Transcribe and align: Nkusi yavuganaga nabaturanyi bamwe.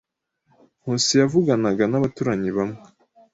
Nkusi 0.81 1.13
yavuganaga 1.21 1.83
nabaturanyi 1.87 2.49
bamwe. 2.57 2.79